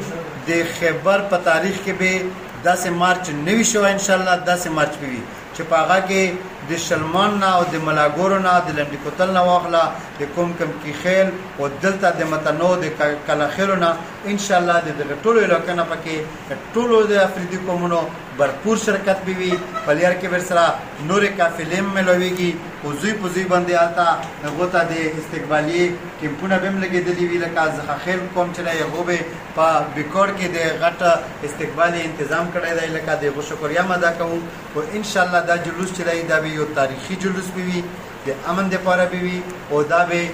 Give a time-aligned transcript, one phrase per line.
[0.48, 4.94] د خبر په تاریخ کې به 10 مارچ نوي شو ان شاء الله 10 مارچ
[5.06, 5.18] وی
[5.56, 6.22] چې پاغه کې
[6.70, 9.82] د سلمان نه او د ملاګور نه د لندې کوتل نه واخلا
[10.18, 12.84] د کوم کم کې خیل او دلته د متنو د
[13.28, 13.90] کلاخیرو نه
[14.32, 18.02] ان شاء الله د ټولو علاقې نه پکې ټولو د افریدي کومونو
[18.40, 19.50] برپور شرکت بي وي
[19.86, 20.64] پلیار کې ورسره
[21.08, 22.52] نورې قافلې ملويږي
[22.84, 24.06] او زوی پوزي باندې آتا
[24.44, 25.82] هغه ته د استقبالي
[26.22, 30.46] کمپونه بهم لګېدلې وی لکه ځخه خیل کوم چې نه هغه به په بیکور کې
[30.56, 34.40] د غټ استقبالي تنظیم کړی دی لکه د شکریا مدا کوم
[34.76, 37.80] او ان شاء الله دا جلوس چې دا به یو تاریخي جلوس وي
[38.26, 39.38] د امن د پاره به وي
[39.70, 40.30] او دا به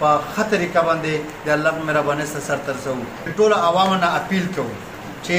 [0.00, 1.14] په خطر کې باندې
[1.46, 2.94] د الله مهرباني سره سر ترسو
[3.38, 4.72] ټول عوام نه اپیل کوم
[5.24, 5.38] چې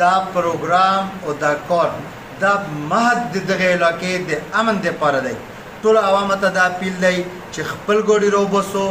[0.00, 1.90] دا پروګرام او دا کار
[2.40, 2.52] دا
[2.90, 5.34] مهد دغه علاقې د امن د پاره دی
[5.86, 7.14] ټول عوام ته دا اپیل دی
[7.52, 8.84] چې خپل ګوډي روبوسو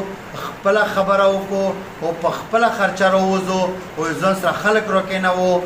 [0.46, 3.62] خپل خبره وکړو او په خپل خرچه راوځو
[3.98, 5.62] او ځان سره خلک راکینه وو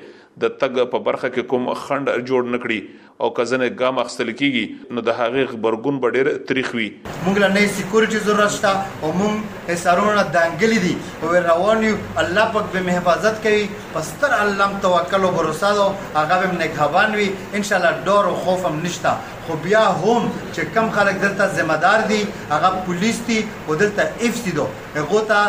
[0.44, 2.78] د تګ په برخه کې کوم خند جوړ نکړي
[3.26, 6.88] او کزنه ګام اخستل کیږي نو د هغې خبرګون به ډېر تریخ وي
[7.28, 12.46] موږ له نه سکیورټي ضرورت شته او موږ هیڅارونه دانګلې دي او روان یو الله
[12.58, 13.64] پاک به حفاظت کوي
[13.98, 18.32] پستر الله توکل او باور ساتو هغه به نه غوان وي ان شاء الله ډور
[18.32, 22.20] او خوف هم نشته خو بیا هم چې کم خلک دلته ذمہ دار دي
[22.52, 25.40] هغه پولیس دي او دلته اف دي دو هغه ته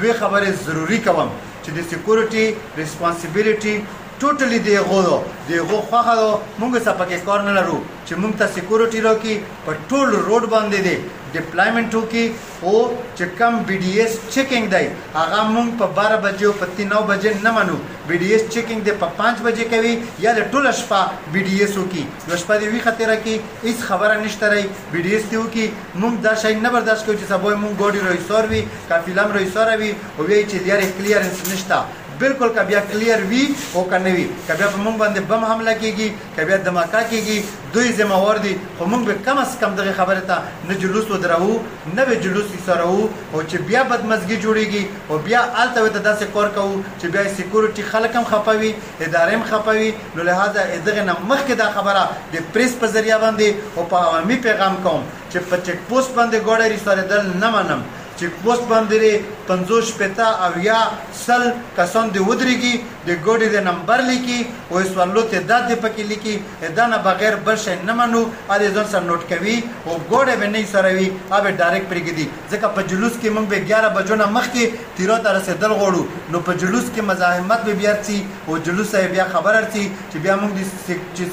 [0.00, 1.30] دوه خبره ضروری کوم
[1.64, 2.44] چې د سکیورټي
[2.80, 3.74] ریسپانسیبিলিټي
[4.20, 5.16] ټوټلی دی غوړو
[5.48, 6.28] دی غو خوخه دو
[6.60, 9.34] موږ څه پکې کار نه لرو چې موږ ته سکیورټي راکې
[9.64, 10.96] په ټول روډ باندې دی
[11.34, 12.24] ډیپلایمنټ وکي
[12.66, 12.72] او
[13.16, 14.84] چې کم بي ډي اس چیکینګ دی
[15.16, 17.76] هغه موږ په 12 بجو په 9 بجې نه منو
[18.08, 19.94] بي ډي اس چیکینګ دی په 5 بجې کوي
[20.28, 21.02] یا د ټول شپه
[21.36, 24.64] بي ډي اس وکي د شپه دی وی خطر کې هیڅ خبره نشته راي
[24.94, 25.66] بي ډي اس دی وکي
[26.02, 29.92] موږ دا شی نه برداشت کوو چې سبا موږ ګوډي روي سوروي کافیلم روي سوروي
[30.18, 31.84] او وی چې دیار کلیرنس نشته
[32.18, 36.56] بالکل کبیا کلیر وی او کنه وی کبیا په مونږ باندې بم حمله کیږي کبیا
[36.68, 37.36] دماکا کیږي
[37.74, 40.38] دوی ذمہوار دي خو مونږ به کم از کم دغه خبره ته
[40.70, 41.60] نه جلوس ودرو
[41.96, 43.08] نه به جلوس سره او
[43.48, 48.16] چې بیا بدمزګي جوړیږي او بیا الته ته داسې کور کوو چې بیا سکیورټي خلک
[48.20, 52.86] هم خپوي ادارې هم خپوي نو لهدا دغه نه مخکې دا خبره د پریس په
[52.96, 57.00] ذریعہ باندې او په عوامي پیغام کوم چې په چک پوسټ باندې ګوډه ری سره
[57.12, 57.82] دل نه منم
[58.16, 60.80] چک پوسټ باندې 50 پتا او یا
[61.26, 62.74] سل کسان دی ودرېږي
[63.06, 64.38] د ګوډې د نمبر لیکي
[64.70, 68.58] او سوالو ته د دې پکې لیکي دا نه بغیر بل شي نه منو ا
[68.58, 69.56] دې ځان سره نوٹ کوي
[69.86, 73.44] او ګوډې به نه سره وي ا به ډایرکټ پرېږدي ځکه په جلوس کې موږ
[73.52, 76.02] به 11 بجو نه مخکې 13 ته رسیدل غواړو
[76.32, 80.34] نو په جلوس کې مزاحمت به بیا سي او جلوس بیا خبر ارتي چې بیا
[80.42, 80.62] موږ د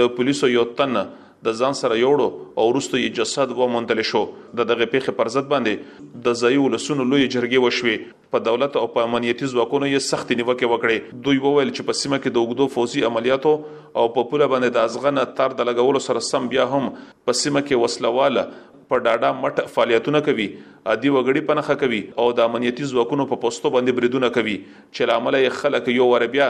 [0.00, 1.04] د پولیسو یو تن
[1.46, 4.20] د ځان سره یوړو او وروسته یې جسد و مونډل شو
[4.58, 8.82] د دغه پیښې پر ضد باندې د ځای ولسونو لوی جرګې وشوې په دولت او
[8.96, 12.74] په امنیتي ځواکونو یې سخت نیوکه وکړې دوی وویل چې په سیمه کې د وګړو
[12.76, 13.54] فوزي عملیاتو
[14.02, 16.88] او په پوله باندې د ازغنه تر د لګولو سره سم بیا هم
[17.30, 18.46] په سیمه کې وسلواله
[18.92, 23.74] په ډاډه مټ فعالیتونه کوي عادي وګړي پنخه کوي او د امنیتي ځواکونو په پوسټو
[23.76, 26.48] باندې بریدونه کوي چې لامل یې خلک یو ور بیا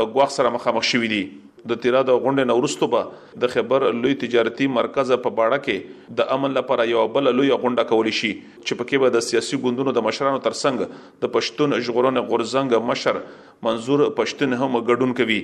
[0.00, 1.22] لګواخ سره مخامخ شوې دي
[1.70, 6.30] د تیرا د غونډې نورستو به د خبر لوی تجارتی مرکز په باړه کې د
[6.36, 10.06] امن لپاره یو بل لوی غونډه کول شي چې پکې به د سیاسي ګوندونو د
[10.08, 13.20] مشرانو ترڅنګ د پښتون ژغورن غورزنګ مشر
[13.68, 15.40] منظور پښتون هم ګډون کوي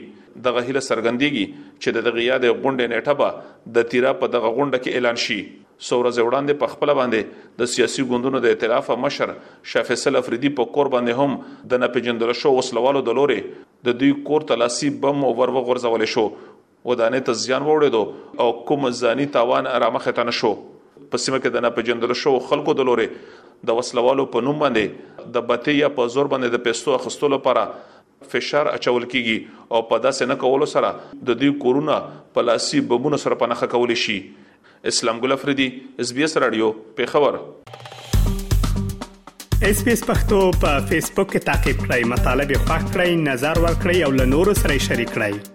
[0.47, 4.85] دغه هله سرګندېږي چې د دغه یاد غونډې نیټه به د تیرا په دغه غونډه
[4.87, 5.41] کې اعلان شي
[5.87, 9.31] سورز وړاندې په خپل باندې د سیاسي ګوندونو د ائتلاف مشر
[9.73, 13.39] شافع سل افریدي په کور باندې هم د نپیجندل شو وسلوالو د لوري
[13.89, 18.87] د دوی کور تلاسي بم او ورو غرزول شو ودانې ته زیان وړېدو او کوم
[19.03, 23.09] ځاني تاوان رامخه تنه شو په سیمه کې د نپیجندل شو خلکو د لوري
[23.71, 28.69] د وسلوالو په نوم باندې د بتیا په زور باندې د پیسو اخستلو لپاره فشار
[28.75, 30.91] اچول کیږي او په داسې نه کولو سره
[31.31, 31.97] د دوی کورونا
[32.39, 34.19] پلاسي بمونو سره پناخه کول شي
[34.93, 35.67] اسلام ګل افریدي
[36.05, 36.67] اس بي اس رادیو
[36.97, 37.39] په خبر
[39.69, 43.63] اس بي اس پختو په فیسبوک کې تا کې پلی مطلب یو فاک کړئ نظر
[43.65, 45.54] ور کړئ او له نورو سره شریک کړئ